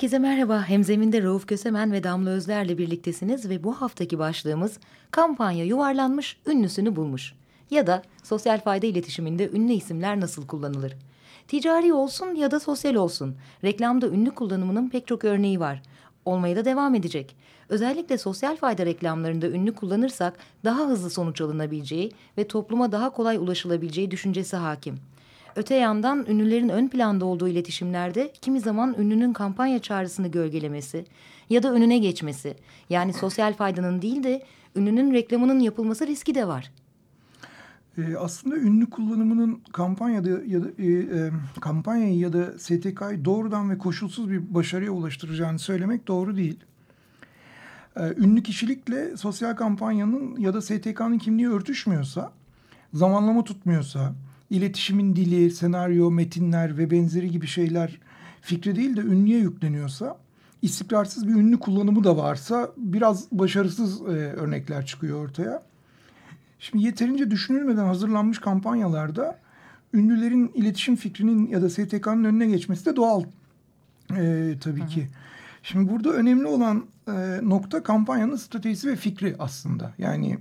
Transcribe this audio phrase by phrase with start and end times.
[0.00, 0.68] Herkese merhaba.
[0.68, 4.78] Hemzeminde Rauf Kösemen ve Damla Özler'le birliktesiniz ve bu haftaki başlığımız
[5.10, 7.34] kampanya yuvarlanmış, ünlüsünü bulmuş.
[7.70, 10.92] Ya da sosyal fayda iletişiminde ünlü isimler nasıl kullanılır?
[11.48, 13.36] Ticari olsun ya da sosyal olsun.
[13.64, 15.82] Reklamda ünlü kullanımının pek çok örneği var.
[16.24, 17.36] Olmaya da devam edecek.
[17.68, 24.10] Özellikle sosyal fayda reklamlarında ünlü kullanırsak daha hızlı sonuç alınabileceği ve topluma daha kolay ulaşılabileceği
[24.10, 24.98] düşüncesi hakim.
[25.56, 31.04] Öte yandan ünlülerin ön planda olduğu iletişimlerde kimi zaman ünlünün kampanya çağrısını gölgelemesi
[31.50, 32.56] ya da önüne geçmesi
[32.90, 34.42] yani sosyal faydanın değil de
[34.76, 36.72] ünlünün reklamının yapılması riski de var.
[37.98, 43.78] E, aslında ünlü kullanımının kampanyada ya da e, e, kampanyayı ya da STK'yı doğrudan ve
[43.78, 46.58] koşulsuz bir başarıya ulaştıracağını söylemek doğru değil.
[47.96, 52.32] E, ünlü kişilikle sosyal kampanyanın ya da STK'nın kimliği örtüşmüyorsa,
[52.94, 54.14] zamanlama tutmuyorsa,
[54.50, 57.98] iletişimin dili, senaryo, metinler ve benzeri gibi şeyler
[58.40, 60.16] fikri değil de ünlüye yükleniyorsa,
[60.62, 65.62] istikrarsız bir ünlü kullanımı da varsa biraz başarısız e, örnekler çıkıyor ortaya.
[66.58, 69.38] Şimdi yeterince düşünülmeden hazırlanmış kampanyalarda
[69.94, 73.24] ünlülerin iletişim fikrinin ya da STK'nın önüne geçmesi de doğal
[74.16, 74.86] e, tabii Hı.
[74.86, 75.08] ki.
[75.62, 77.12] Şimdi burada önemli olan e,
[77.42, 79.92] nokta kampanyanın stratejisi ve fikri aslında.
[79.98, 80.38] Yani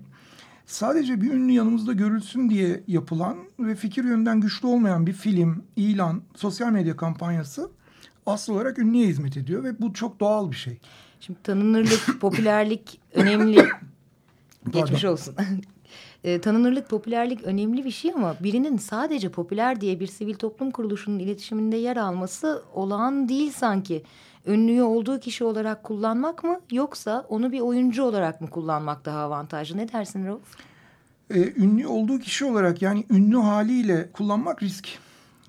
[0.70, 6.22] sadece bir ünlü yanımızda görülsün diye yapılan ve fikir yönden güçlü olmayan bir film, ilan,
[6.36, 7.70] sosyal medya kampanyası
[8.26, 10.78] asıl olarak ünlüye hizmet ediyor ve bu çok doğal bir şey.
[11.20, 13.66] Şimdi tanınırlık, popülerlik önemli.
[14.70, 15.36] Geçmiş olsun.
[16.24, 21.20] E, tanınırlık, popülerlik önemli bir şey ama birinin sadece popüler diye bir sivil toplum kuruluşunun
[21.20, 24.04] iletişiminde yer alması olağan değil sanki.
[24.48, 29.78] Ünlüyü olduğu kişi olarak kullanmak mı yoksa onu bir oyuncu olarak mı kullanmak daha avantajlı?
[29.78, 30.69] Ne dersin Rauf?
[31.34, 34.88] Ee, ünlü olduğu kişi olarak yani ünlü haliyle kullanmak risk.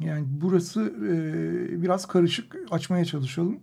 [0.01, 3.59] Yani burası e, biraz karışık açmaya çalışalım.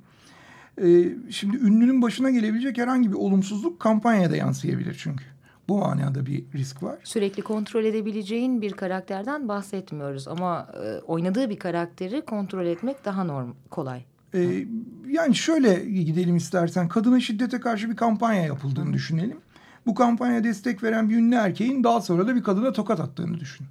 [0.82, 5.24] E, şimdi ünlünün başına gelebilecek herhangi bir olumsuzluk kampanyaya da yansıyabilir çünkü.
[5.70, 7.00] Bu manada bir risk var.
[7.04, 13.54] Sürekli kontrol edebileceğin bir karakterden bahsetmiyoruz ama e, oynadığı bir karakteri kontrol etmek daha norm
[13.70, 14.04] kolay.
[14.34, 14.66] Ee,
[15.08, 18.94] yani şöyle gidelim istersen kadına şiddete karşı bir kampanya yapıldığını Hı.
[18.94, 19.38] düşünelim.
[19.88, 23.68] Bu kampanya destek veren bir ünlü erkeğin daha sonra da bir kadına tokat attığını düşün.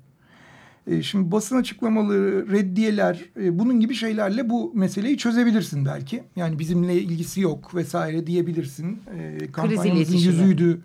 [0.87, 6.23] Ee, şimdi basın açıklamaları, reddiyeler, e, bunun gibi şeylerle bu meseleyi çözebilirsin belki.
[6.37, 9.01] Yani bizimle ilgisi yok vesaire diyebilirsin.
[9.19, 10.81] E, kampanyamızın yüzüydü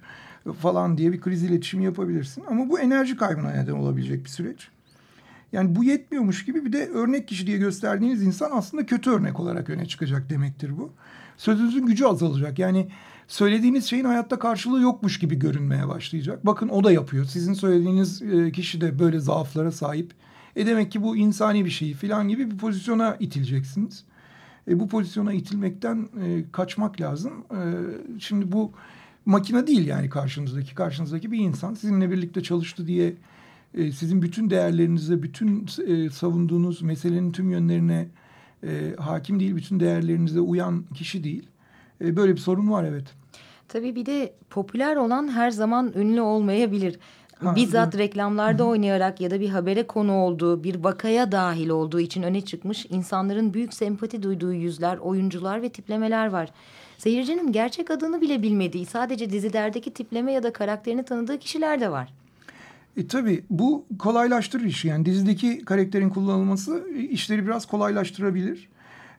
[0.60, 2.44] falan diye bir kriz iletişimi yapabilirsin.
[2.48, 4.68] Ama bu enerji kaybına neden olabilecek bir süreç.
[5.52, 9.70] Yani bu yetmiyormuş gibi bir de örnek kişi diye gösterdiğiniz insan aslında kötü örnek olarak
[9.70, 10.92] öne çıkacak demektir bu.
[11.38, 12.60] Sözünüzün gücü azalacak.
[12.60, 12.88] Yani
[13.32, 16.46] söylediğiniz şeyin hayatta karşılığı yokmuş gibi görünmeye başlayacak.
[16.46, 17.26] Bakın o da yapıyor.
[17.26, 20.14] Sizin söylediğiniz e, kişi de böyle zaaflara sahip.
[20.56, 24.04] E demek ki bu insani bir şey falan gibi bir pozisyona itileceksiniz.
[24.68, 27.34] E, bu pozisyona itilmekten e, kaçmak lazım.
[27.52, 27.60] E,
[28.20, 28.72] şimdi bu
[29.26, 30.76] makine değil yani karşınızdaki.
[30.76, 33.14] Karşınızdaki bir insan sizinle birlikte çalıştı diye
[33.74, 38.08] e, sizin bütün değerlerinize, bütün e, savunduğunuz meselenin tüm yönlerine
[38.64, 41.48] e, hakim değil, bütün değerlerinize uyan kişi değil.
[42.02, 43.21] E, böyle bir sorun var evet.
[43.72, 47.00] Tabii bir de popüler olan her zaman ünlü olmayabilir.
[47.40, 52.24] Ha, Bizzat reklamlarda oynayarak ya da bir habere konu olduğu, bir vakaya dahil olduğu için
[52.24, 56.50] öne çıkmış insanların büyük sempati duyduğu yüzler, oyuncular ve tiplemeler var.
[56.98, 62.14] Seyircinin gerçek adını bile bilmediği, sadece dizilerdeki tipleme ya da karakterini tanıdığı kişiler de var.
[62.98, 64.88] E, tabii bu kolaylaştırır işi.
[64.88, 68.70] Yani dizideki karakterin kullanılması işleri biraz kolaylaştırabilir.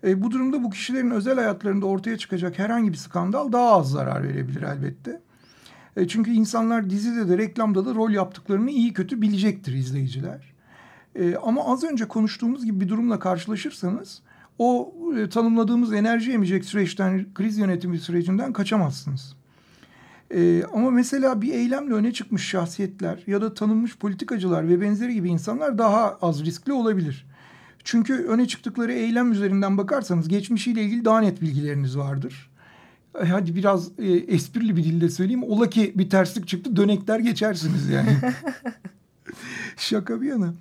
[0.04, 4.22] E, bu durumda bu kişilerin özel hayatlarında ortaya çıkacak herhangi bir skandal daha az zarar
[4.22, 5.20] verebilir elbette.
[5.96, 10.52] E, çünkü insanlar dizide de reklamda da rol yaptıklarını iyi kötü bilecektir izleyiciler.
[11.14, 14.22] E, ama az önce konuştuğumuz gibi bir durumla karşılaşırsanız
[14.58, 19.37] o e, tanımladığımız enerji emecek süreçten, kriz yönetimi sürecinden kaçamazsınız.
[20.31, 25.28] E, ama mesela bir eylemle öne çıkmış şahsiyetler ya da tanınmış politikacılar ve benzeri gibi
[25.28, 27.26] insanlar daha az riskli olabilir.
[27.84, 32.50] Çünkü öne çıktıkları eylem üzerinden bakarsanız geçmişiyle ilgili daha net bilgileriniz vardır.
[33.23, 35.43] e, hadi biraz e, esprili bir dilde söyleyeyim.
[35.43, 38.17] Ola ki bir terslik çıktı dönekler geçersiniz yani.
[39.76, 40.55] Şaka bir yana.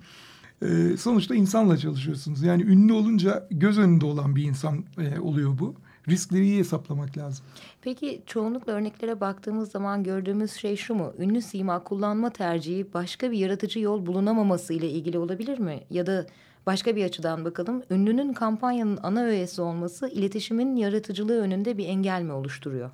[0.62, 2.42] E, sonuçta insanla çalışıyorsunuz.
[2.42, 5.74] Yani ünlü olunca göz önünde olan bir insan e, oluyor bu.
[6.08, 7.44] Riskleri iyi hesaplamak lazım.
[7.82, 11.12] Peki çoğunlukla örneklere baktığımız zaman gördüğümüz şey şu mu?
[11.18, 15.80] Ünlü sima kullanma tercihi başka bir yaratıcı yol bulunamaması ile ilgili olabilir mi?
[15.90, 16.26] Ya da
[16.66, 17.82] başka bir açıdan bakalım.
[17.90, 22.90] Ünlünün kampanyanın ana öğesi olması iletişimin yaratıcılığı önünde bir engel mi oluşturuyor?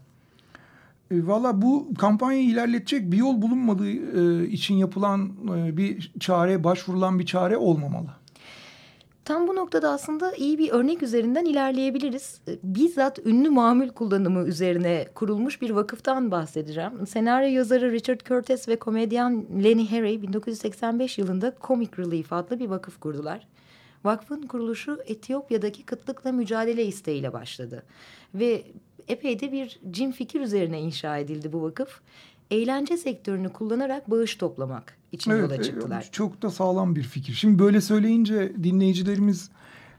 [1.10, 7.18] E, Valla bu kampanyayı ilerletecek bir yol bulunmadığı e, için yapılan e, bir çare, başvurulan
[7.18, 8.17] bir çare olmamalı.
[9.28, 12.40] Tam bu noktada aslında iyi bir örnek üzerinden ilerleyebiliriz.
[12.48, 17.06] E, Bizzat ünlü mamül kullanımı üzerine kurulmuş bir vakıftan bahsedeceğim.
[17.06, 23.00] Senaryo yazarı Richard Curtis ve komedyen Lenny Harry 1985 yılında Comic Relief adlı bir vakıf
[23.00, 23.46] kurdular.
[24.04, 27.82] Vakfın kuruluşu Etiyopya'daki kıtlıkla mücadele isteğiyle başladı.
[28.34, 28.64] Ve
[29.08, 32.00] epey de bir cin fikir üzerine inşa edildi bu vakıf.
[32.50, 36.08] Eğlence sektörünü kullanarak bağış toplamak için yola e, çıktılar.
[36.12, 37.32] Çok da sağlam bir fikir.
[37.32, 39.50] Şimdi böyle söyleyince dinleyicilerimiz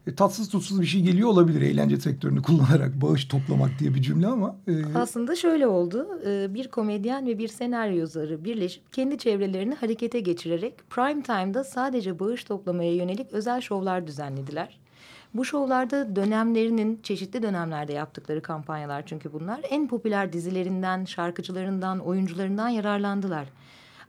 [0.07, 4.27] e, tatsız tutsuz bir şey geliyor olabilir eğlence sektörünü kullanarak bağış toplamak diye bir cümle
[4.27, 4.55] ama.
[4.67, 6.07] E, Aslında şöyle oldu.
[6.25, 12.19] e, Bir komedyen ve bir senaryo yazarı birleşip kendi çevrelerini harekete geçirerek prime time'da sadece
[12.19, 14.79] bağış toplamaya yönelik özel şovlar düzenlediler.
[15.33, 23.47] Bu şovlarda dönemlerinin çeşitli dönemlerde yaptıkları kampanyalar çünkü bunlar en popüler dizilerinden, şarkıcılarından, oyuncularından yararlandılar.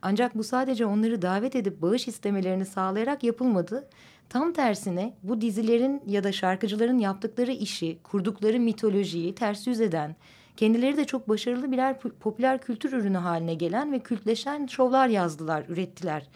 [0.01, 3.87] Ancak bu sadece onları davet edip bağış istemelerini sağlayarak yapılmadı.
[4.29, 10.15] Tam tersine bu dizilerin ya da şarkıcıların yaptıkları işi, kurdukları mitolojiyi ters yüz eden,
[10.57, 16.27] kendileri de çok başarılı birer popüler kültür ürünü haline gelen ve kültleşen şovlar yazdılar, ürettiler.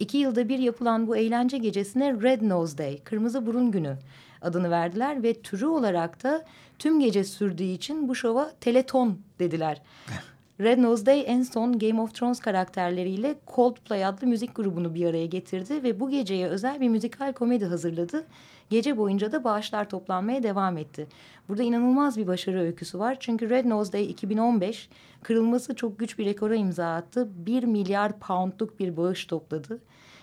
[0.00, 3.96] İki yılda bir yapılan bu eğlence gecesine Red Nose Day, Kırmızı Burun Günü
[4.42, 6.44] adını verdiler ve türü olarak da
[6.78, 9.82] tüm gece sürdüğü için bu şova Teleton dediler.
[10.60, 15.26] Red Nose Day en son Game of Thrones karakterleriyle Coldplay adlı müzik grubunu bir araya
[15.26, 18.26] getirdi ve bu geceye özel bir müzikal komedi hazırladı.
[18.70, 21.06] Gece boyunca da bağışlar toplanmaya devam etti.
[21.48, 23.16] Burada inanılmaz bir başarı öyküsü var.
[23.20, 24.88] Çünkü Red Nose Day 2015
[25.22, 27.28] kırılması çok güç bir rekora imza attı.
[27.46, 29.78] 1 milyar poundluk bir bağış topladı.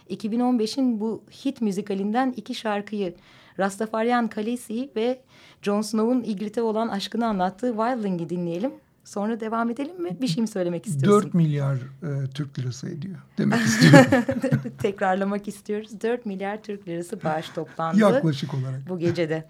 [0.10, 3.16] 2015'in bu hit müzikalinden iki şarkıyı
[3.60, 5.22] Rastafarian Khaleesi ve
[5.62, 8.72] Jon Snow'un Ygritte'e olan aşkını anlattığı Wildling'i dinleyelim.
[9.06, 10.18] Sonra devam edelim mi?
[10.22, 11.24] Bir şey mi söylemek istiyorsun?
[11.24, 14.12] 4 milyar e, Türk lirası ediyor demek istiyorum.
[14.82, 16.02] Tekrarlamak istiyoruz.
[16.02, 18.00] 4 milyar Türk lirası bağış toplandı.
[18.00, 18.90] Yaklaşık olarak.
[18.90, 19.48] Bu gecede.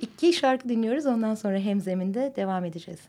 [0.00, 1.06] İki şarkı dinliyoruz.
[1.06, 3.00] Ondan sonra hemzeminde devam edeceğiz.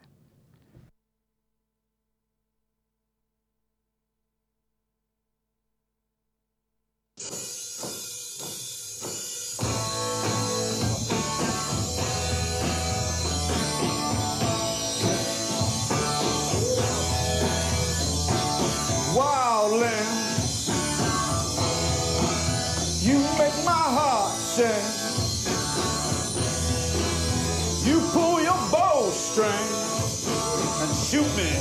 [30.81, 31.52] And shoot me,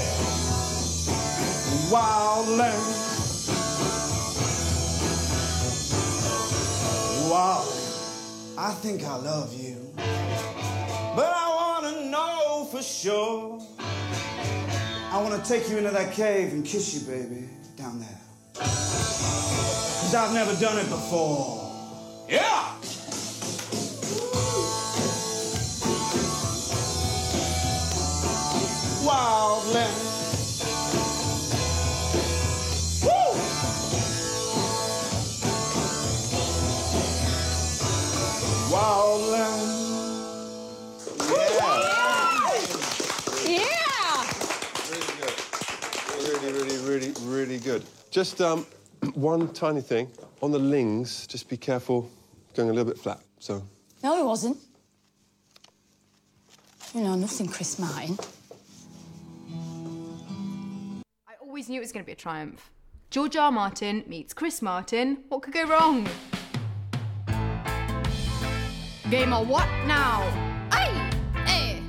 [1.90, 2.96] wildland.
[7.30, 7.64] Wow,
[8.56, 13.60] I think I love you, but I wanna know for sure.
[15.10, 18.20] I want to take you into that cave and kiss you, baby, down there.
[18.54, 21.67] Cause I've never done it before.
[48.10, 48.66] Just um,
[49.14, 50.08] one tiny thing.
[50.42, 52.10] On the lings, just be careful
[52.54, 53.20] going a little bit flat.
[53.38, 53.62] So,
[54.02, 54.56] No, it wasn't.
[56.94, 58.18] You know, nothing Chris Martin.
[61.58, 62.70] Always knew it was going to be a triumph.
[63.10, 63.50] George R.
[63.50, 65.24] Martin meets Chris Martin.
[65.28, 66.06] What could go wrong?
[69.10, 70.22] Game of what now?
[70.70, 71.10] Ay,
[71.48, 71.80] eh.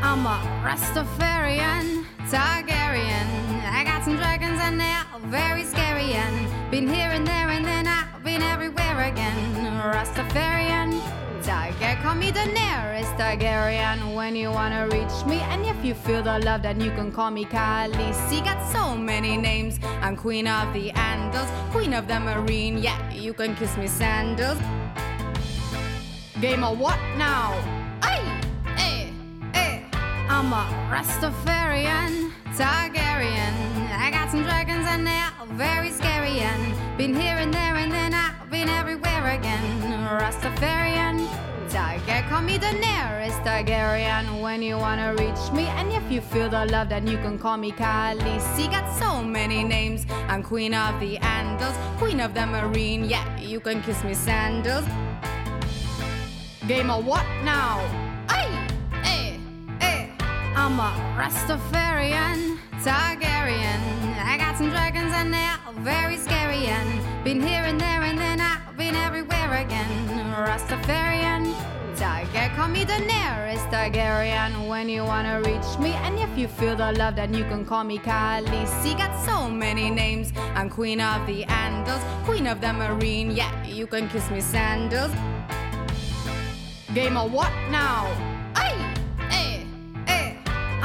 [0.00, 3.26] I'm a Rastafarian, Targaryen.
[3.64, 6.12] I got some dragons and they're very scary.
[6.12, 9.54] And been here and there and then I've been everywhere again.
[9.92, 11.02] Rastafarian,
[11.42, 12.02] Targaryen.
[12.02, 15.40] Call me Daenerys Targaryen when you wanna reach me.
[15.50, 18.44] And if you feel the love, then you can call me Khaleesi.
[18.44, 19.78] Got so many names.
[20.00, 22.78] I'm Queen of the Andals, Queen of the Marine.
[22.78, 24.58] Yeah, you can kiss me sandals.
[26.40, 27.52] Game of what now?
[28.02, 29.10] Eh,
[29.54, 29.80] eh.
[30.28, 33.71] I'm a Rastafarian, Targaryen.
[34.02, 36.40] I got some dragons and they're very scary.
[36.40, 39.62] And been here and there and then I've been everywhere again.
[40.18, 41.24] Rastafarian,
[41.68, 42.28] Targaryen.
[42.28, 45.66] Call me Daenerys Targaryen when you wanna reach me.
[45.78, 48.68] And if you feel the love, then you can call me Khaleesi.
[48.72, 50.04] Got so many names.
[50.26, 53.04] I'm Queen of the Andals, Queen of the Marine.
[53.04, 54.84] Yeah, you can kiss me sandals.
[56.66, 57.78] Game of what now?
[58.28, 58.50] Ay,
[59.04, 59.38] eh,
[59.80, 60.08] eh.
[60.56, 62.51] I'm a Rastafarian,
[62.82, 63.78] Targaryen.
[64.18, 66.66] I got some dragons and they're very scary.
[66.66, 69.88] And been here and there and then I've been everywhere again.
[70.34, 71.54] Rastafarian,
[71.94, 72.56] Targaryen.
[72.56, 75.92] Call me Daenerys Targaryen when you wanna reach me.
[76.02, 78.98] And if you feel the love, then you can call me Khaleesi.
[78.98, 80.32] Got so many names.
[80.56, 83.30] I'm Queen of the Andals, Queen of the Marine.
[83.30, 85.12] Yeah, you can kiss me sandals.
[86.92, 88.31] Game of what now?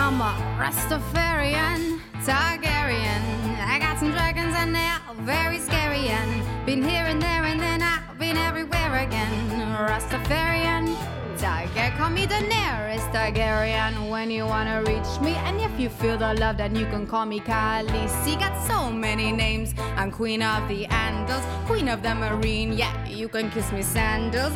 [0.07, 3.23] I'm a Rastafarian, Targaryen.
[3.59, 6.07] I got some dragons and they're very scary.
[6.07, 9.33] And been here and there and then I've been everywhere again.
[9.75, 10.95] Rastafarian,
[11.35, 11.97] Targaryen.
[11.97, 15.33] Call me Daenerys Targaryen when you wanna reach me.
[15.43, 18.39] And if you feel the love, then you can call me Khaleesi.
[18.39, 19.73] Got so many names.
[19.97, 22.71] I'm Queen of the Andals, Queen of the Marine.
[22.71, 24.53] Yeah, you can kiss me sandals.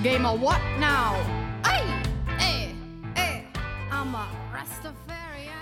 [0.00, 1.18] Game of what now?
[1.64, 1.82] Ay,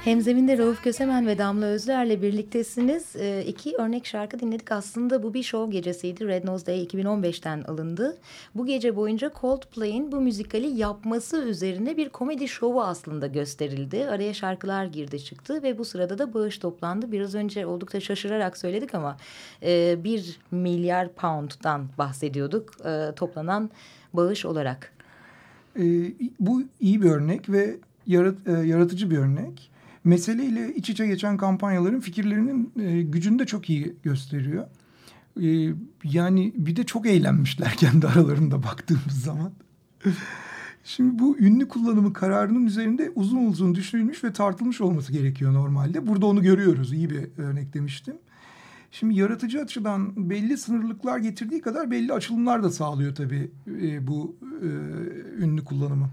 [0.05, 3.17] Hemzeminde Rauf Kösemen ve Damla Özler'le birliktesiniz.
[3.17, 4.73] Ee, iki örnek şarkı dinledik.
[4.73, 6.27] Aslında bu bir şov gecesiydi.
[6.27, 8.17] Red Nose Day 2015'ten alındı.
[8.55, 14.07] Bu gece boyunca Coldplay'in bu müzikali yapması üzerine bir komedi şovu aslında gösterildi.
[14.07, 17.13] Araya şarkılar girdi çıktı ve bu sırada da bağış toplandı.
[17.13, 19.17] Biraz önce oldukça şaşırarak söyledik ama
[19.63, 23.71] e, bir milyar pound'dan bahsediyorduk e, toplanan
[24.13, 24.93] bağış olarak.
[25.77, 25.83] E,
[26.41, 29.72] bu iyi bir örnek ve yarat, e, yaratıcı bir örnek.
[30.05, 34.67] Meseleyle iç içe geçen kampanyaların fikirlerinin e, gücünü de çok iyi gösteriyor.
[35.43, 39.53] E, yani bir de çok eğlenmişler kendi aralarında baktığımız zaman.
[40.85, 46.07] Şimdi bu ünlü kullanımı kararının üzerinde uzun uzun düşünülmüş ve tartılmış olması gerekiyor normalde.
[46.07, 46.93] Burada onu görüyoruz.
[46.93, 48.15] İyi bir örnek demiştim.
[48.91, 54.67] Şimdi yaratıcı açıdan belli sınırlıklar getirdiği kadar belli açılımlar da sağlıyor tabii e, bu e,
[55.45, 56.11] ünlü kullanımı.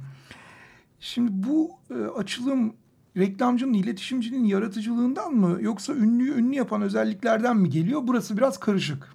[1.00, 2.74] Şimdi bu e, açılım
[3.18, 8.02] reklamcının, iletişimcinin yaratıcılığından mı yoksa ünlüyü ünlü yapan özelliklerden mi geliyor?
[8.04, 9.08] Burası biraz karışık.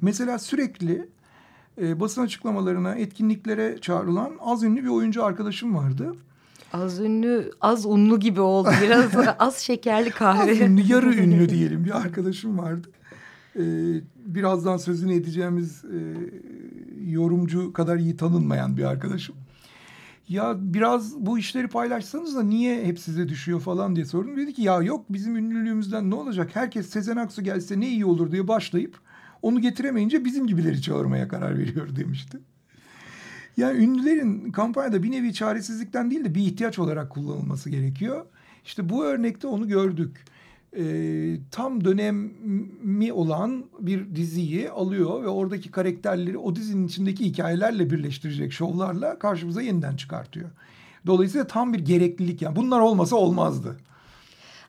[0.00, 1.08] Mesela sürekli
[1.80, 6.14] e, basın açıklamalarına, etkinliklere çağrılan az ünlü bir oyuncu arkadaşım vardı.
[6.72, 8.70] Az ünlü, az unlu gibi oldu.
[8.82, 10.52] Biraz az şekerli kahve.
[10.52, 12.88] Az ünlü, yarı ünlü diyelim bir arkadaşım vardı.
[13.56, 13.62] Ee,
[14.26, 15.98] birazdan sözünü edeceğimiz e,
[17.10, 19.34] yorumcu kadar iyi tanınmayan bir arkadaşım.
[20.28, 24.36] Ya biraz bu işleri paylaşsanız da niye hep size düşüyor falan diye sordum.
[24.36, 26.50] Dedi ki ya yok bizim ünlülüğümüzden ne olacak?
[26.54, 28.98] Herkes Sezen Aksu gelse ne iyi olur diye başlayıp
[29.42, 32.38] onu getiremeyince bizim gibileri çağırmaya karar veriyor demişti.
[33.56, 38.26] Yani ünlülerin kampanyada bir nevi çaresizlikten değil de bir ihtiyaç olarak kullanılması gerekiyor.
[38.64, 40.24] İşte bu örnekte onu gördük.
[40.78, 48.52] Ee, tam dönemi olan bir diziyi alıyor ve oradaki karakterleri o dizinin içindeki hikayelerle birleştirecek
[48.52, 50.50] şovlarla karşımıza yeniden çıkartıyor.
[51.06, 53.76] Dolayısıyla tam bir gereklilik yani bunlar olmasa olmazdı.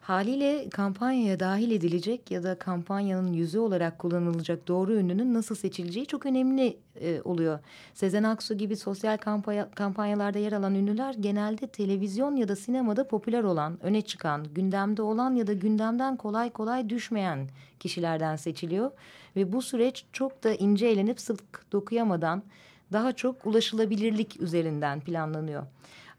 [0.05, 6.25] Haliyle kampanyaya dahil edilecek ya da kampanyanın yüzü olarak kullanılacak doğru ünlünün nasıl seçileceği çok
[6.25, 7.59] önemli e, oluyor.
[7.93, 13.43] Sezen Aksu gibi sosyal kampanya, kampanyalarda yer alan ünlüler genelde televizyon ya da sinemada popüler
[13.43, 18.91] olan, öne çıkan, gündemde olan ya da gündemden kolay kolay düşmeyen kişilerden seçiliyor.
[19.35, 22.43] Ve bu süreç çok da ince elenip sık dokuyamadan
[22.91, 25.63] daha çok ulaşılabilirlik üzerinden planlanıyor.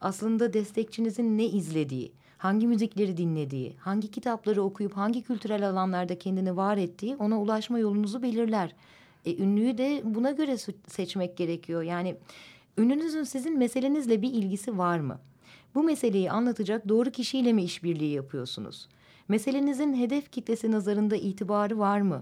[0.00, 6.76] Aslında destekçinizin ne izlediği, hangi müzikleri dinlediği, hangi kitapları okuyup hangi kültürel alanlarda kendini var
[6.76, 8.74] ettiği ona ulaşma yolunuzu belirler.
[9.24, 10.56] E, ünlüyü de buna göre
[10.88, 11.82] seçmek gerekiyor.
[11.82, 12.16] Yani
[12.78, 15.18] ünlünüzün sizin meselenizle bir ilgisi var mı?
[15.74, 18.88] Bu meseleyi anlatacak doğru kişiyle mi işbirliği yapıyorsunuz?
[19.28, 22.20] Meselenizin hedef kitlesi nazarında itibarı var mı?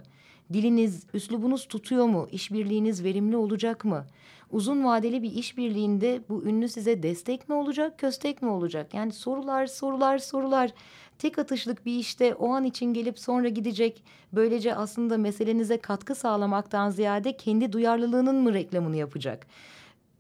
[0.53, 2.29] Diliniz, üslubunuz tutuyor mu?
[2.33, 4.07] İşbirliğiniz verimli olacak mı?
[4.55, 8.95] Uzun vadeli bir işbirliğinde bu ünlü size destek mi olacak, köstek mi olacak?
[8.95, 10.71] Yani sorular, sorular, sorular.
[11.19, 14.05] Tek atışlık bir işte o an için gelip sonra gidecek.
[14.33, 19.47] Böylece aslında meselenize katkı sağlamaktan ziyade kendi duyarlılığının mı reklamını yapacak?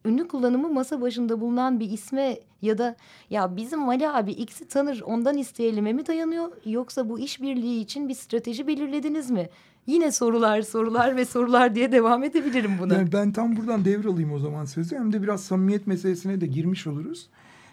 [0.06, 2.96] ünlü kullanımı masa başında bulunan bir isme ya da
[3.30, 8.14] ya bizim Ali abi X'i tanır ondan isteyelim'e mi dayanıyor yoksa bu işbirliği için bir
[8.14, 9.48] strateji belirlediniz mi?
[9.86, 12.94] Yine sorular sorular ve sorular diye devam edebilirim buna.
[12.94, 16.86] Yani ben tam buradan devralayım o zaman sözü hem de biraz samimiyet meselesine de girmiş
[16.86, 17.28] oluruz.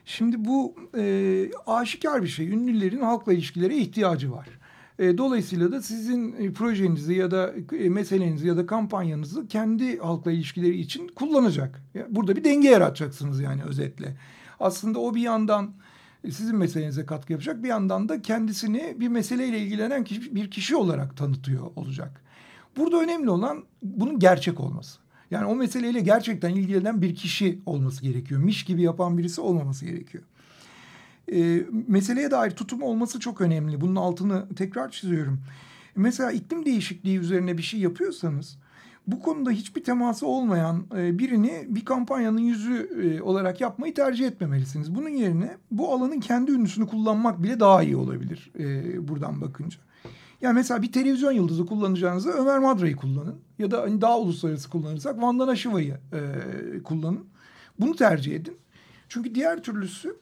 [0.05, 2.49] Şimdi bu e, aşikar bir şey.
[2.49, 4.47] Ünlülerin halkla ilişkilere ihtiyacı var.
[4.99, 10.31] E, dolayısıyla da sizin e, projenizi ya da e, meselenizi ya da kampanyanızı kendi halkla
[10.31, 11.81] ilişkileri için kullanacak.
[12.09, 14.17] Burada bir denge yaratacaksınız yani özetle.
[14.59, 15.73] Aslında o bir yandan
[16.25, 21.17] sizin meselenize katkı yapacak bir yandan da kendisini bir meseleyle ilgilenen kişi, bir kişi olarak
[21.17, 22.21] tanıtıyor olacak.
[22.77, 24.99] Burada önemli olan bunun gerçek olması.
[25.31, 28.41] Yani o meseleyle gerçekten ilgilenen bir kişi olması gerekiyor.
[28.41, 30.23] Miş gibi yapan birisi olmaması gerekiyor.
[31.33, 33.81] E, meseleye dair tutum olması çok önemli.
[33.81, 35.39] Bunun altını tekrar çiziyorum.
[35.95, 38.57] Mesela iklim değişikliği üzerine bir şey yapıyorsanız
[39.07, 44.95] bu konuda hiçbir teması olmayan e, birini bir kampanyanın yüzü e, olarak yapmayı tercih etmemelisiniz.
[44.95, 49.79] Bunun yerine bu alanın kendi ünlüsünü kullanmak bile daha iyi olabilir e, buradan bakınca.
[50.41, 53.35] Yani mesela bir televizyon yıldızı kullanacağınızda Ömer Madra'yı kullanın.
[53.59, 57.25] Ya da hani daha uluslararası kullanırsak Vandana Şiva'yı e, kullanın.
[57.79, 58.57] Bunu tercih edin.
[59.09, 60.15] Çünkü diğer türlüsü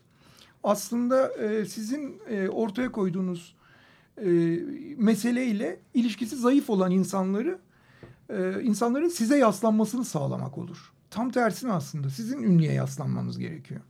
[0.64, 3.56] aslında e, sizin e, ortaya koyduğunuz
[4.18, 4.30] e,
[4.98, 7.60] meseleyle ilişkisi zayıf olan insanları
[8.30, 10.94] e, insanların size yaslanmasını sağlamak olur.
[11.10, 13.82] Tam tersine aslında sizin ünlüye yaslanmanız gerekiyor.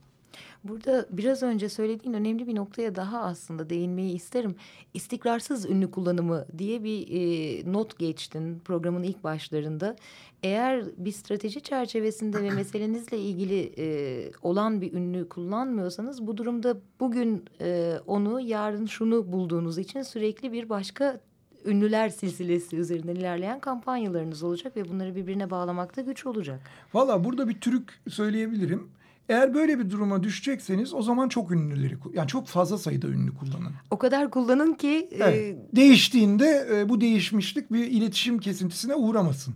[0.64, 4.54] Burada biraz önce söylediğin önemli bir noktaya daha aslında değinmeyi isterim.
[4.94, 9.96] İstikrarsız ünlü kullanımı diye bir e, not geçtin programın ilk başlarında.
[10.42, 17.44] Eğer bir strateji çerçevesinde ve meselenizle ilgili e, olan bir ünlü kullanmıyorsanız bu durumda bugün
[17.60, 21.20] e, onu yarın şunu bulduğunuz için sürekli bir başka
[21.64, 26.60] ünlüler silsilesi üzerinden ilerleyen kampanyalarınız olacak ve bunları birbirine bağlamakta güç olacak.
[26.94, 28.90] Valla burada bir trük söyleyebilirim.
[29.28, 33.72] Eğer böyle bir duruma düşecekseniz o zaman çok ünlüleri yani çok fazla sayıda ünlü kullanın.
[33.90, 35.56] O kadar kullanın ki evet.
[35.56, 35.76] e...
[35.76, 39.54] değiştiğinde e, bu değişmişlik bir iletişim kesintisine uğramasın.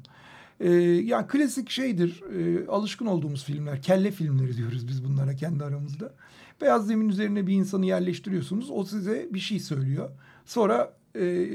[0.61, 6.13] E, yani klasik şeydir e, alışkın olduğumuz filmler kelle filmleri diyoruz biz bunlara kendi aramızda.
[6.61, 10.11] Beyaz zemin üzerine bir insanı yerleştiriyorsunuz o size bir şey söylüyor.
[10.45, 11.49] Sonra e,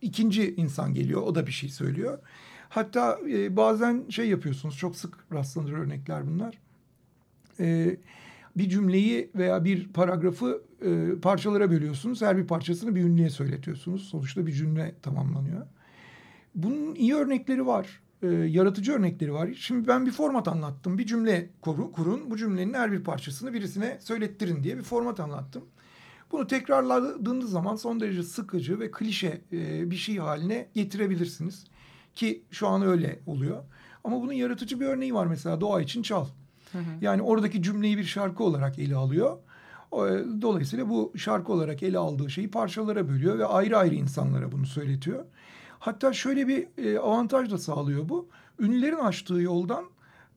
[0.00, 2.18] ikinci insan geliyor o da bir şey söylüyor.
[2.68, 6.58] Hatta e, bazen şey yapıyorsunuz çok sık rastlanır örnekler bunlar
[7.60, 7.96] e,
[8.56, 12.22] bir cümleyi veya bir paragrafı e, parçalara bölüyorsunuz.
[12.22, 14.08] Her bir parçasını bir ünlüye söyletiyorsunuz.
[14.08, 15.66] Sonuçta bir cümle tamamlanıyor.
[16.54, 18.00] Bunun iyi örnekleri var.
[18.22, 19.50] E, yaratıcı örnekleri var.
[19.56, 20.98] Şimdi ben bir format anlattım.
[20.98, 22.30] Bir cümle kurun.
[22.30, 25.64] Bu cümlenin her bir parçasını birisine söylettirin diye bir format anlattım.
[26.32, 31.64] Bunu tekrarladığınız zaman son derece sıkıcı ve klişe e, bir şey haline getirebilirsiniz.
[32.14, 33.62] Ki şu an öyle oluyor.
[34.04, 36.26] Ama bunun yaratıcı bir örneği var mesela Doğa için Çal.
[37.00, 39.36] Yani oradaki cümleyi bir şarkı olarak ele alıyor.
[39.92, 39.98] E,
[40.42, 45.24] dolayısıyla bu şarkı olarak ele aldığı şeyi parçalara bölüyor ve ayrı ayrı insanlara bunu söyletiyor.
[45.78, 48.28] Hatta şöyle bir e, avantaj da sağlıyor bu.
[48.58, 49.84] Ünlülerin açtığı yoldan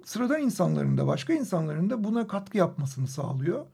[0.04, 3.66] sıradan insanların da başka insanların da buna katkı yapmasını sağlıyor.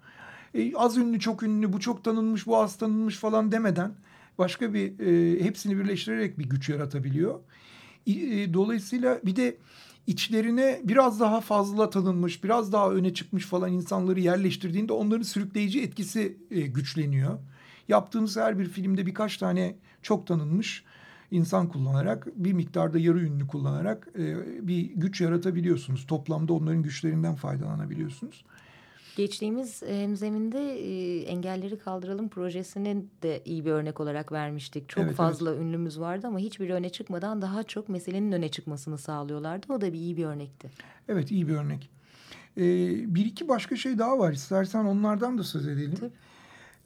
[0.54, 3.94] E, az ünlü çok ünlü bu çok tanınmış bu az tanınmış falan demeden
[4.38, 7.40] başka bir e, hepsini birleştirerek bir güç yaratabiliyor.
[8.08, 9.58] E, dolayısıyla bir de
[10.08, 16.38] içlerine biraz daha fazla tanınmış, biraz daha öne çıkmış falan insanları yerleştirdiğinde onların sürükleyici etkisi
[16.52, 17.40] e, güçleniyor.
[17.88, 20.84] Yaptığınız her bir filmde birkaç tane çok tanınmış
[21.32, 24.36] insan kullanarak bir miktarda yarı ünlü kullanarak e,
[24.68, 26.08] bir güç yaratabiliyorsunuz.
[26.08, 28.46] Toplamda onların güçlerinden faydalanabiliyorsunuz.
[29.16, 34.90] Geçtiğimiz hemzeminde e, engelleri kaldıralım projesinin de iyi bir örnek olarak vermiştik.
[34.90, 35.62] Çok evet, fazla evet.
[35.62, 39.74] ünlümüz vardı ama hiçbir öne çıkmadan daha çok meselenin öne çıkmasını sağlıyorlardı.
[39.74, 40.70] O da bir iyi bir örnekti.
[41.08, 41.90] Evet iyi bir örnek.
[42.58, 44.34] Ee, bir iki başka şey daha var.
[44.34, 45.96] İstersen onlardan da söz edelim.
[46.00, 46.12] Tabii.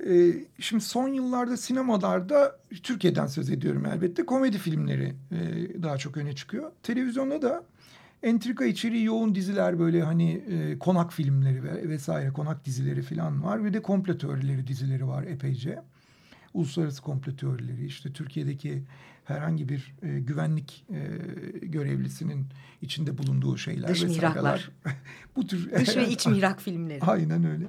[0.10, 6.36] Ee, şimdi son yıllarda sinemalarda Türkiye'den söz ediyorum elbette komedi filmleri e, daha çok öne
[6.36, 6.72] çıkıyor.
[6.84, 7.64] Televizyonda da
[8.26, 13.64] entrika içeriği yoğun diziler böyle hani e, konak filmleri ve vesaire konak dizileri falan var
[13.64, 15.82] ve de komplo teorileri dizileri var epeyce.
[16.54, 18.84] Uluslararası komplo teorileri işte Türkiye'deki
[19.26, 21.00] herhangi bir e, güvenlik e,
[21.68, 22.48] görevlisinin
[22.82, 23.90] içinde bulunduğu şeyler.
[23.90, 24.72] Dış mihraklar.
[25.36, 25.72] Bu tür.
[25.80, 27.02] Dış ve iç mihrak filmleri.
[27.02, 27.66] Aynen öyle.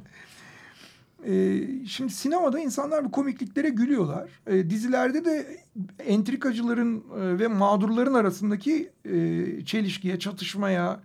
[1.27, 4.31] E, şimdi sinemada insanlar bu komikliklere gülüyorlar.
[4.47, 5.61] E, dizilerde de
[5.99, 11.01] entrikacıların e, ve mağdurların arasındaki e, çelişkiye, çatışmaya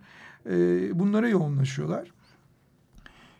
[0.46, 0.50] e,
[0.98, 2.12] bunlara yoğunlaşıyorlar.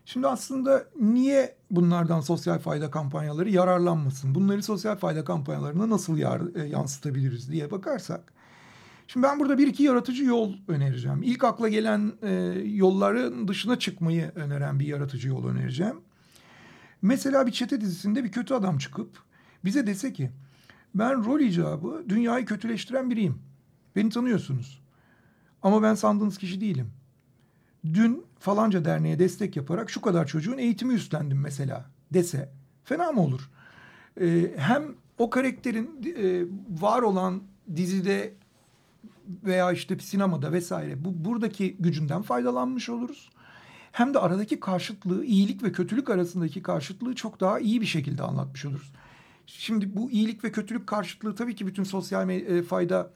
[0.05, 4.35] Şimdi aslında niye bunlardan sosyal fayda kampanyaları yararlanmasın?
[4.35, 8.33] Bunları sosyal fayda kampanyalarına nasıl yar, e, yansıtabiliriz diye bakarsak.
[9.07, 11.23] Şimdi ben burada bir iki yaratıcı yol önereceğim.
[11.23, 12.33] İlk akla gelen e,
[12.64, 15.97] yolların dışına çıkmayı öneren bir yaratıcı yol önereceğim.
[17.03, 19.19] Mesela bir çete dizisinde bir kötü adam çıkıp
[19.65, 20.31] bize dese ki
[20.95, 23.38] ben rol icabı dünyayı kötüleştiren biriyim.
[23.97, 24.83] Beni tanıyorsunuz.
[25.62, 26.93] Ama ben sandığınız kişi değilim.
[27.85, 32.53] Dün falanca derneğe destek yaparak şu kadar çocuğun eğitimi üstlendim mesela dese
[32.85, 33.51] fena mı olur?
[34.21, 36.45] E, hem o karakterin e,
[36.83, 37.43] var olan
[37.77, 38.35] dizide
[39.45, 43.31] veya işte sinemada vesaire bu buradaki gücünden faydalanmış oluruz.
[43.92, 48.64] Hem de aradaki karşıtlığı, iyilik ve kötülük arasındaki karşıtlığı çok daha iyi bir şekilde anlatmış
[48.64, 48.92] oluruz.
[49.46, 53.11] Şimdi bu iyilik ve kötülük karşıtlığı tabii ki bütün sosyal e, fayda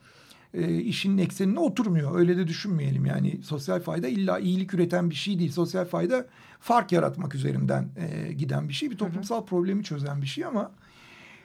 [0.55, 2.19] e, işinin eksenine oturmuyor.
[2.19, 5.53] Öyle de düşünmeyelim yani sosyal fayda illa iyilik üreten bir şey değil.
[5.53, 6.27] Sosyal fayda
[6.61, 8.91] fark yaratmak üzerinden e, giden bir şey.
[8.91, 9.47] Bir toplumsal hı hı.
[9.47, 10.71] problemi çözen bir şey ama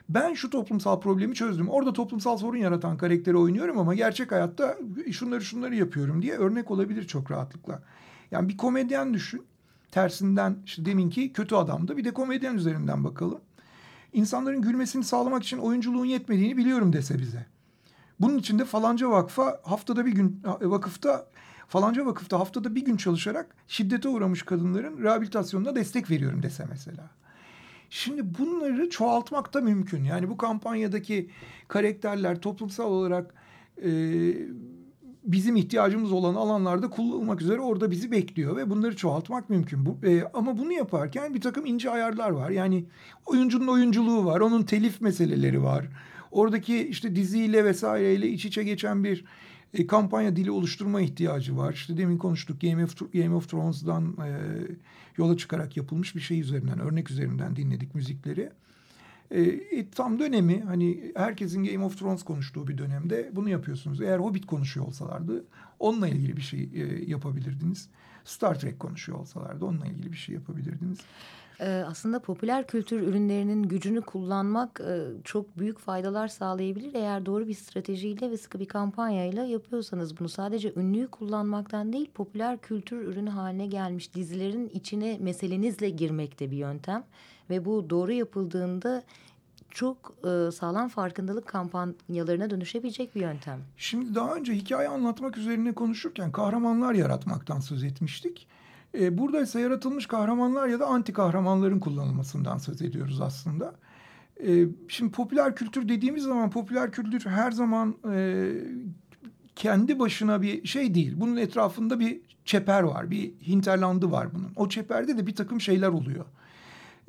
[0.10, 1.70] ben şu toplumsal problemi çözdüm.
[1.70, 4.78] Orada toplumsal sorun yaratan karakteri oynuyorum ama gerçek hayatta
[5.12, 7.82] şunları şunları yapıyorum diye örnek olabilir çok rahatlıkla.
[8.32, 9.44] Yani bir komedyen düşün.
[9.92, 13.42] Tersinden işte deminki kötü adamda bir de komedyen üzerinden bakalım.
[14.14, 17.46] İnsanların gülmesini sağlamak için oyunculuğun yetmediğini biliyorum dese bize.
[18.20, 21.28] Bunun için de falanca vakfa haftada bir gün vakıfta
[21.68, 27.10] falanca vakıfta haftada bir gün çalışarak şiddete uğramış kadınların rehabilitasyonuna destek veriyorum dese mesela.
[27.90, 30.04] Şimdi bunları çoğaltmak da mümkün.
[30.04, 31.30] Yani bu kampanyadaki
[31.68, 33.34] karakterler toplumsal olarak
[33.78, 33.90] e,
[35.24, 39.86] bizim ihtiyacımız olan alanlarda kullanılmak üzere orada bizi bekliyor ve bunları çoğaltmak mümkün.
[39.86, 42.50] Bu, e, ama bunu yaparken bir takım ince ayarlar var.
[42.50, 42.86] Yani
[43.26, 45.88] oyuncunun oyunculuğu var, onun telif meseleleri var.
[46.32, 49.26] Oradaki işte diziyle vesaireyle iç içe geçen bir
[49.74, 51.74] e, kampanya dili oluşturma ihtiyacı var.
[51.74, 54.30] İşte demin konuştuk Game of, Game of Thrones'dan e,
[55.18, 58.50] yola çıkarak yapılmış bir şey üzerinden, örnek üzerinden dinledik müzikleri.
[59.32, 64.02] E, e, tam dönemi hani herkesin Game of Thrones konuştuğu bir dönemde bunu yapıyorsunuz.
[64.02, 65.46] Eğer Hobbit konuşuyor olsalardı
[65.80, 67.90] onunla ilgili bir şey e, yapabilirdiniz.
[68.26, 71.00] Star Trek konuşuyor olsalardı onunla ilgili bir şey yapabilirdiniz.
[71.62, 76.94] Ee, aslında popüler kültür ürünlerinin gücünü kullanmak e, çok büyük faydalar sağlayabilir.
[76.94, 82.58] Eğer doğru bir stratejiyle ve sıkı bir kampanyayla yapıyorsanız bunu sadece ünlüyü kullanmaktan değil popüler
[82.58, 87.04] kültür ürünü haline gelmiş dizilerin içine meselenizle girmek de bir yöntem.
[87.52, 89.04] Ve bu doğru yapıldığında
[89.70, 93.60] çok e, sağlam farkındalık kampanyalarına dönüşebilecek bir yöntem.
[93.78, 98.48] Şimdi daha önce hikaye anlatmak üzerine konuşurken kahramanlar yaratmaktan söz etmiştik.
[99.00, 103.76] E, burada ise yaratılmış kahramanlar ya da anti kahramanların kullanılmasından söz ediyoruz aslında.
[104.48, 108.52] E, şimdi popüler kültür dediğimiz zaman popüler kültür her zaman e,
[109.56, 111.14] kendi başına bir şey değil.
[111.18, 114.52] Bunun etrafında bir çeper var, bir hinterlandı var bunun.
[114.56, 116.26] O çeperde de bir takım şeyler oluyor.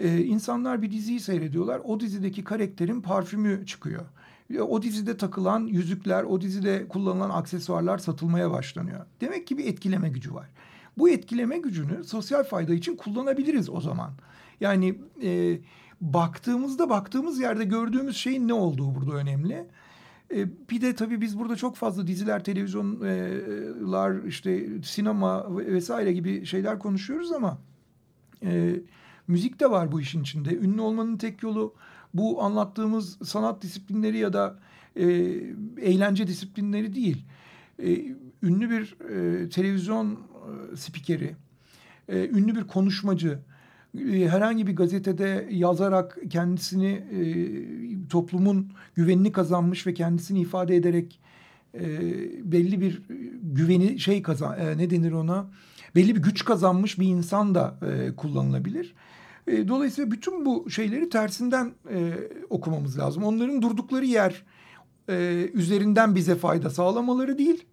[0.02, 1.80] Ee, insanlar bir diziyi seyrediyorlar.
[1.84, 4.04] O dizideki karakterin parfümü çıkıyor.
[4.60, 9.06] O dizide takılan yüzükler, o dizide kullanılan aksesuarlar satılmaya başlanıyor.
[9.20, 10.48] Demek ki bir etkileme gücü var.
[10.98, 14.10] Bu etkileme gücünü sosyal fayda için kullanabiliriz o zaman.
[14.60, 15.58] Yani e,
[16.00, 19.66] baktığımızda baktığımız yerde gördüğümüz şeyin ne olduğu burada önemli.
[20.34, 26.78] E, bir de tabii biz burada çok fazla diziler, televizyonlar, işte sinema vesaire gibi şeyler
[26.78, 27.58] konuşuyoruz ama...
[28.42, 28.74] E,
[29.28, 30.56] Müzik de var bu işin içinde.
[30.56, 31.74] Ünlü olmanın tek yolu
[32.14, 34.58] bu anlattığımız sanat disiplinleri ya da
[34.96, 35.04] e,
[35.82, 37.24] eğlence disiplinleri değil.
[37.82, 37.98] E,
[38.42, 41.36] ünlü bir e, televizyon e, spikeri,
[42.08, 43.38] e, ünlü bir konuşmacı,
[43.98, 47.22] e, herhangi bir gazetede yazarak kendisini e,
[48.08, 51.20] toplumun güvenini kazanmış ve kendisini ifade ederek
[51.74, 51.80] e,
[52.52, 53.02] belli bir
[53.42, 55.46] güveni şey kazan e, ne denir ona
[55.94, 58.94] belli bir güç kazanmış bir insan da e, kullanılabilir.
[59.46, 62.14] E, dolayısıyla bütün bu şeyleri tersinden e,
[62.50, 63.24] okumamız lazım.
[63.24, 64.44] Onların durdukları yer
[65.08, 67.64] e, üzerinden bize fayda sağlamaları değil,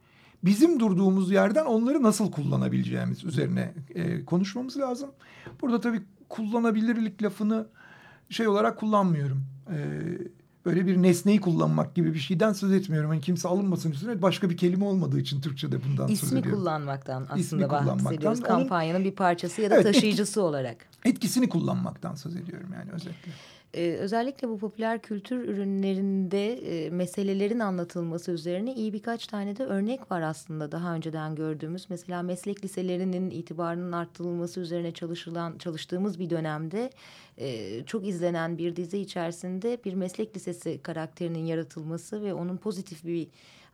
[0.43, 5.10] bizim durduğumuz yerden onları nasıl kullanabileceğimiz üzerine e, konuşmamız lazım.
[5.62, 7.67] Burada tabii kullanabilirlik lafını
[8.29, 9.45] şey olarak kullanmıyorum.
[9.67, 9.77] E,
[10.65, 13.13] böyle bir nesneyi kullanmak gibi bir şeyden söz etmiyorum.
[13.13, 16.60] Yani kimse alınmasın üstüne başka bir kelime olmadığı için Türkçe'de bundan İsmi söz ediyorum.
[16.60, 18.41] kullanmaktan aslında İsmi bahsediyoruz.
[18.43, 20.78] Kampanyanın bir parçası ya da evet, taşıyıcısı etki, olarak.
[21.06, 23.32] Etkisini kullanmaktan söz ediyorum yani özetle.
[23.73, 30.12] Ee, özellikle bu popüler kültür ürünlerinde e, meselelerin anlatılması üzerine iyi birkaç tane de örnek
[30.12, 31.86] var aslında daha önceden gördüğümüz.
[31.89, 36.89] Mesela meslek liselerinin itibarının arttırılması üzerine çalışılan çalıştığımız bir dönemde
[37.38, 43.27] e, çok izlenen bir dizi içerisinde bir meslek lisesi karakterinin yaratılması ve onun pozitif bir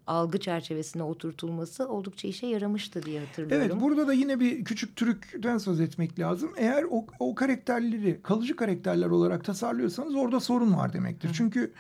[0.08, 3.68] algı çerçevesine oturtulması oldukça işe yaramıştı diye hatırlıyorum.
[3.72, 6.52] Evet burada da yine bir küçük trükten söz etmek lazım.
[6.58, 11.30] Eğer o, o karakterleri kalıcı karakterler olarak tasarlıyorsanız orada sorun var demektir.
[11.30, 11.34] Hı.
[11.34, 11.72] Çünkü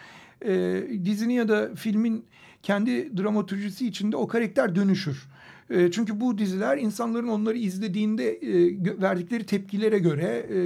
[0.45, 2.25] e, dizinin ya da filmin
[2.63, 5.27] kendi dramatürjisi içinde o karakter dönüşür.
[5.69, 8.51] E, çünkü bu diziler insanların onları izlediğinde e,
[9.01, 10.57] verdikleri tepkilere göre e,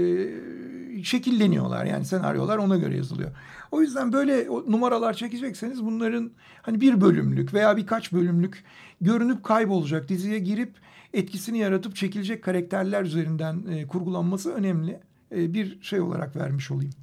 [1.04, 1.86] şekilleniyorlar.
[1.86, 3.32] Yani senaryolar ona göre yazılıyor.
[3.72, 6.32] O yüzden böyle numaralar çekecekseniz bunların
[6.62, 8.64] hani bir bölümlük veya birkaç bölümlük
[9.02, 10.74] görünüp kaybolacak diziye girip
[11.14, 15.00] etkisini yaratıp çekilecek karakterler üzerinden e, kurgulanması önemli.
[15.32, 16.94] E, bir şey olarak vermiş olayım.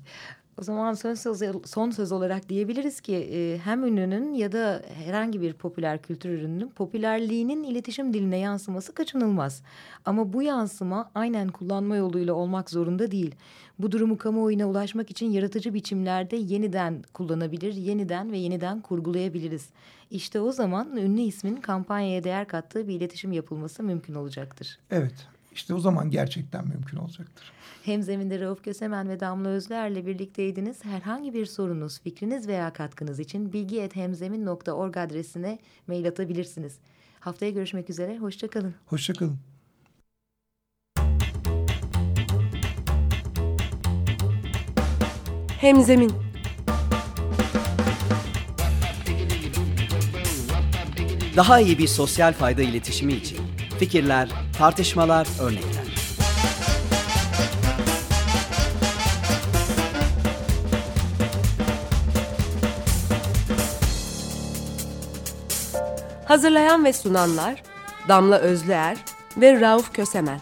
[0.61, 5.41] O zaman son söz, son söz olarak diyebiliriz ki e, hem ünlünün ya da herhangi
[5.41, 9.63] bir popüler kültür ürününün popülerliğinin iletişim diline yansıması kaçınılmaz.
[10.05, 13.35] Ama bu yansıma aynen kullanma yoluyla olmak zorunda değil.
[13.79, 19.69] Bu durumu kamuoyuna ulaşmak için yaratıcı biçimlerde yeniden kullanabilir, yeniden ve yeniden kurgulayabiliriz.
[20.11, 24.79] İşte o zaman ünlü ismin kampanyaya değer kattığı bir iletişim yapılması mümkün olacaktır.
[24.91, 27.53] Evet, işte o zaman gerçekten mümkün olacaktır.
[27.83, 30.85] Hemzeminde Rauf Kösemen ve Damla Özler'le birlikteydiniz.
[30.85, 36.79] Herhangi bir sorunuz, fikriniz veya katkınız için bilgi.hemzemin.org adresine mail atabilirsiniz.
[37.21, 38.75] Haftaya görüşmek üzere, hoşçakalın.
[38.87, 39.39] Hoşçakalın.
[45.61, 46.13] Hemzemin
[51.37, 53.46] Daha iyi bir sosyal fayda iletişimi için
[53.79, 55.87] fikirler, tartışmalar, örnekler.
[66.25, 67.63] Hazırlayan ve sunanlar
[68.09, 68.97] Damla Özlüer
[69.37, 70.41] ve Rauf Kösemen.